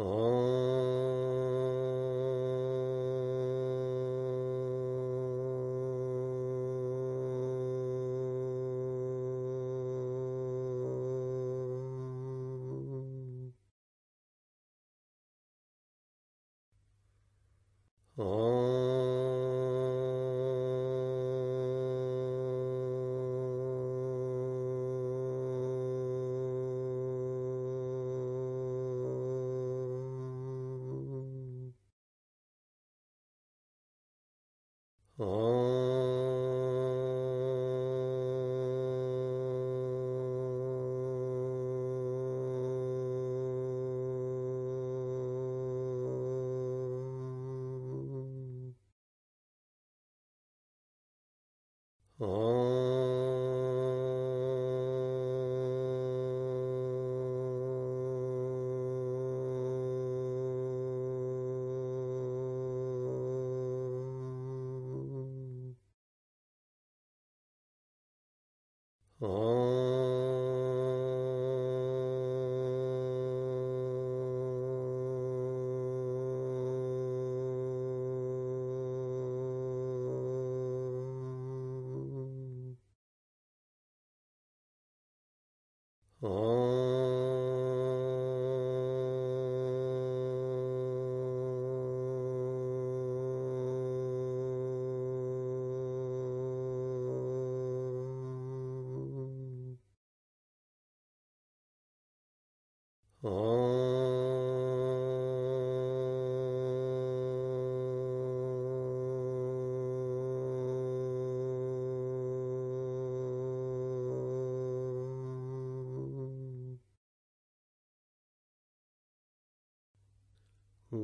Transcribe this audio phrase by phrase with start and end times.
[0.00, 0.37] Oh.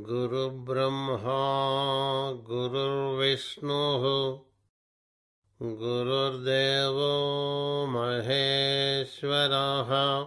[0.02, 4.40] गुरुब्रह्मा गुरुर्विष्णुः
[5.62, 10.26] गुरुर्देवो महेश्वरः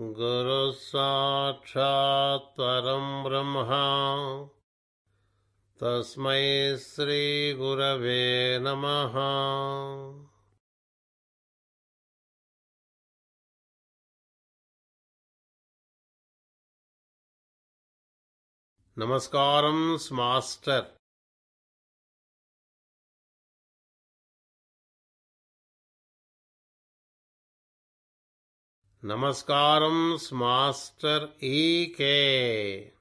[0.00, 4.48] गुरुः साक्षात् परं ब्रह्मा।
[5.82, 9.12] तस्मै श्रीगुरवे नमः
[18.96, 20.86] Namaskarams, Master.
[29.02, 32.92] Namaskarams, Master E.K.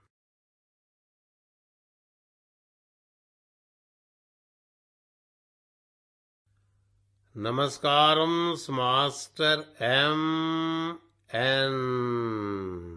[7.35, 11.00] Namaskaram Master M.
[11.31, 12.91] N.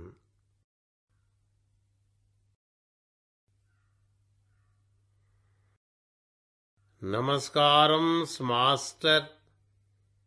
[7.05, 9.29] Namaskaram, Master.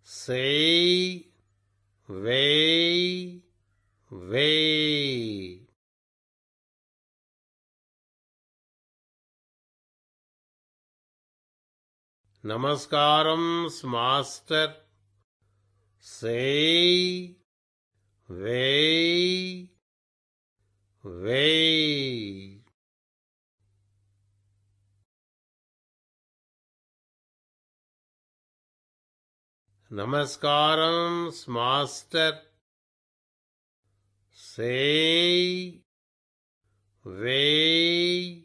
[0.03, 1.25] Say,
[2.07, 3.41] way,
[4.11, 5.61] way.
[12.45, 14.75] Namaskaram, Master.
[15.99, 17.37] Say,
[18.29, 19.71] way,
[21.03, 22.46] way.
[29.89, 32.41] Namaskaram, Master.
[34.33, 35.79] Say,
[37.05, 38.43] way,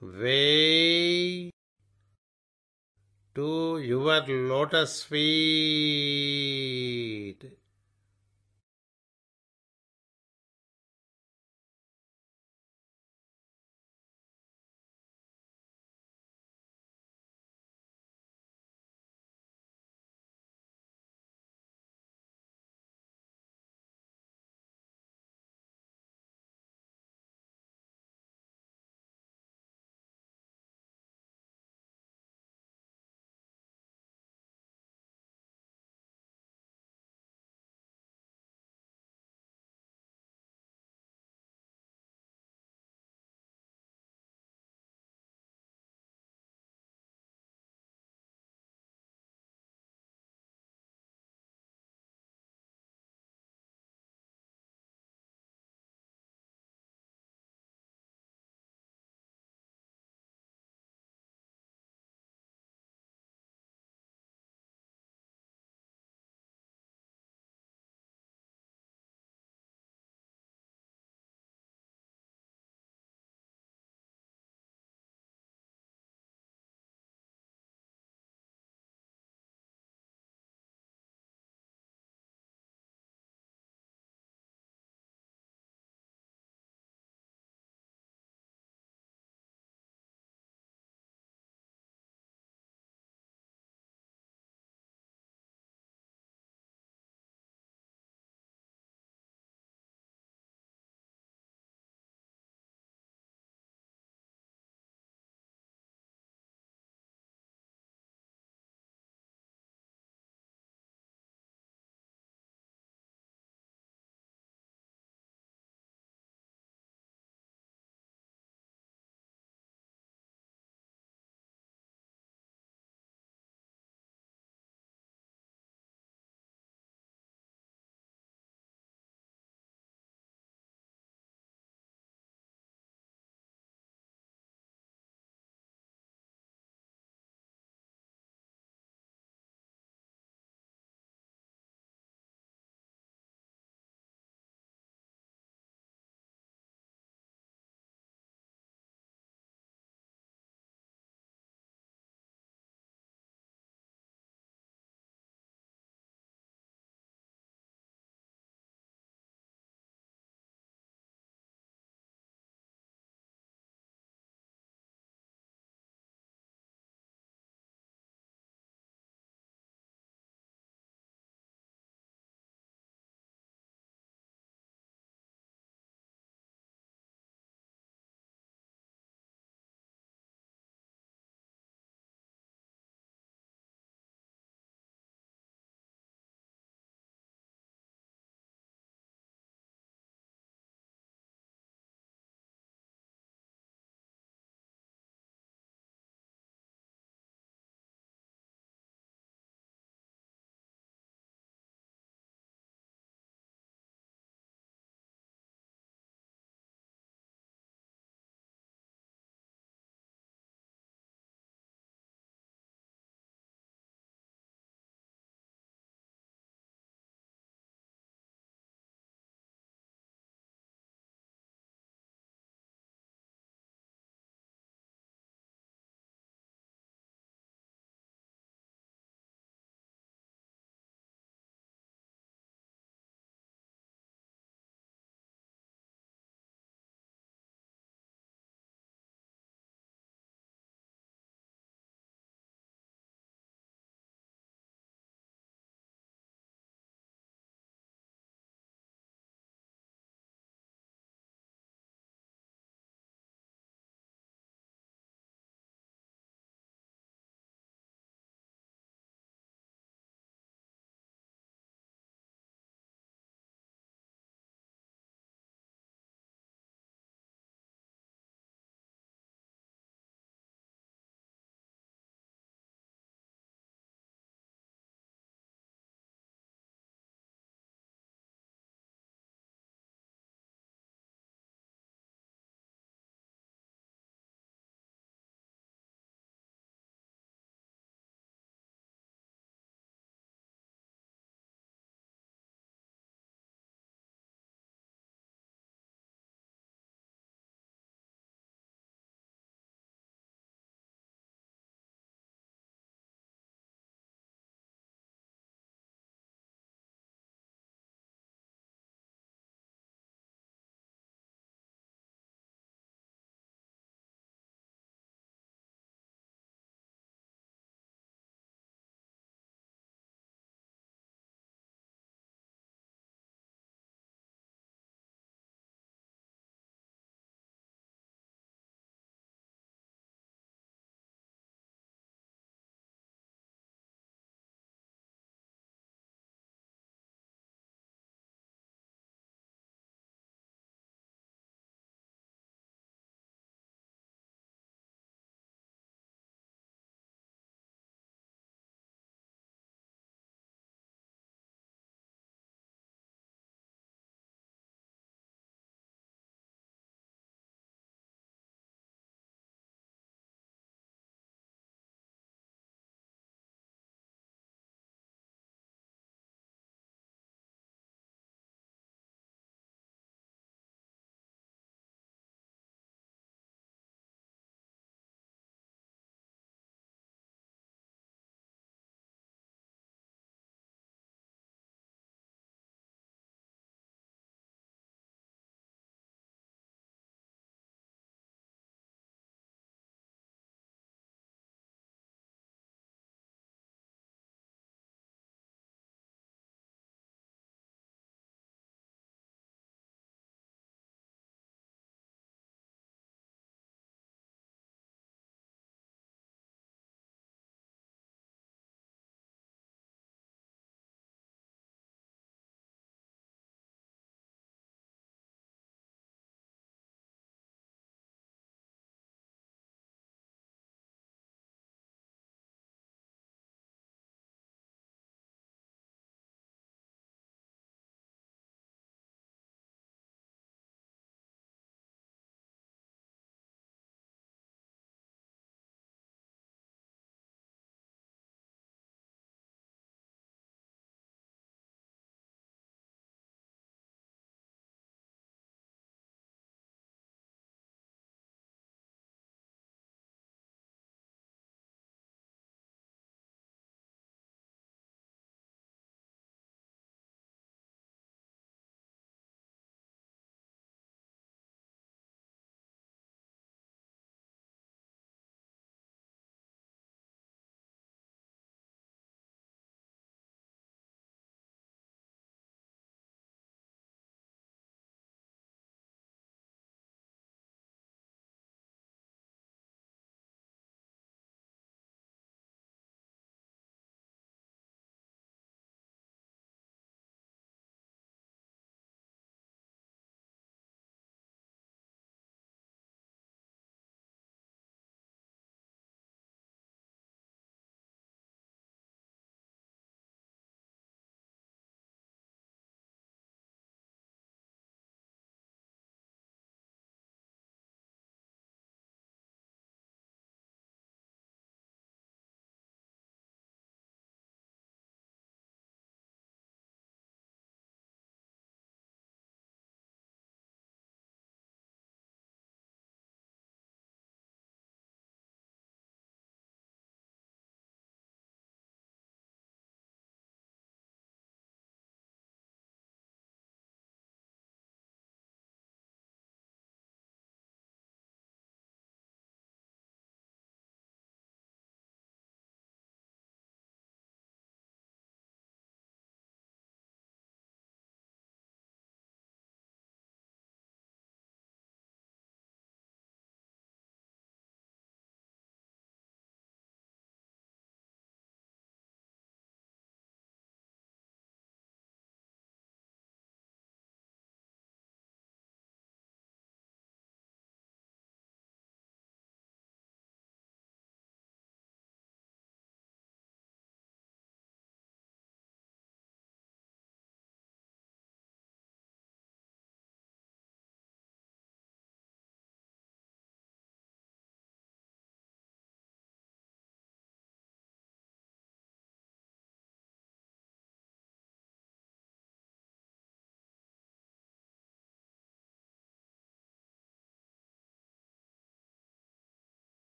[0.00, 1.50] way
[3.34, 5.26] to your lotus feet.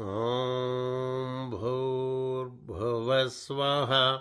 [0.00, 4.20] ॐ भूर्भुवस्वः।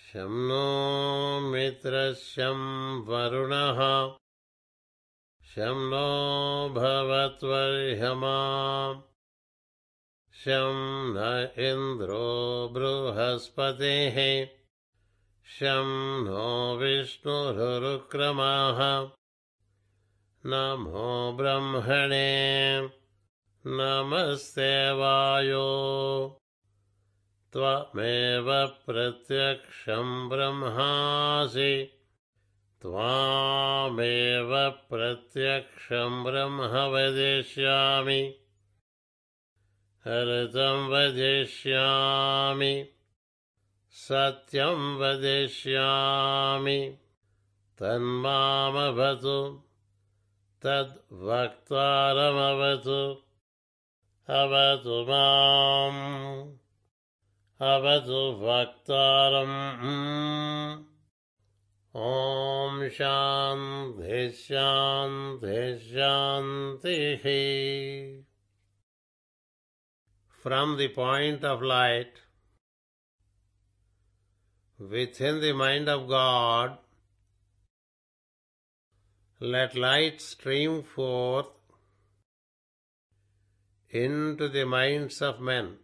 [0.10, 4.18] शं नो मित्रशं वरुणः।
[5.44, 9.02] शं नो भवत्वर्हमा
[10.34, 14.48] शं न इन्द्रो बृहस्पतिः।
[15.46, 19.10] शं नो विष्णुरुक्रमाः
[20.46, 22.90] नमो ब्रह्मणे।
[23.68, 26.36] नमस्ते वायो
[27.54, 31.92] त्वमेव प्रत्यक्षं ब्रह्मासि।
[32.82, 38.36] त्वामेव प्रत्यक्षं ब्रह्म वदिष्यामि।
[40.06, 42.90] हृतं वदिष्यामि।
[43.92, 46.98] सत्यं वदिष्यामि।
[47.80, 49.62] तन्मामवतु।
[50.66, 53.22] तद्वक्तारमवतु।
[54.30, 56.69] अवतु माम्
[57.71, 59.57] अवतु वक्तारम्
[61.97, 67.27] ॐ शान्तिः शान्तिः शान्तिः
[70.45, 72.21] from the point of light
[74.79, 76.77] within the mind of God.
[79.41, 81.49] Let light stream forth
[83.89, 85.79] into the minds of men.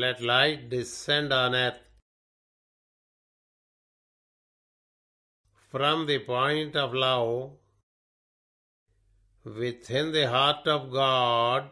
[0.00, 1.78] Let light descend on earth
[5.70, 7.58] from the point of love
[9.44, 11.70] within the heart of God.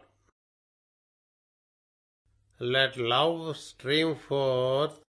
[2.59, 4.99] Let love stream forth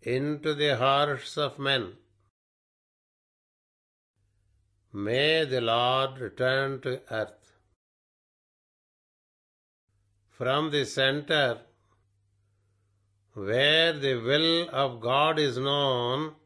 [0.00, 1.96] into the hearts of men.
[4.92, 7.47] May the Lord return to earth.
[10.38, 11.62] From the center,
[13.34, 16.36] where the will of God is known,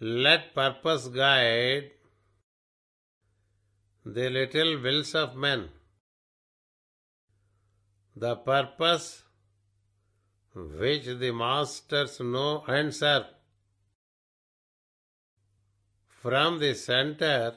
[0.00, 1.90] let purpose guide
[4.06, 5.68] the little wills of men.
[8.16, 9.22] The purpose
[10.54, 13.26] which the masters know and serve
[16.22, 17.56] from the center,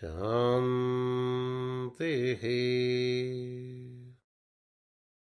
[0.00, 0.54] शान्तिः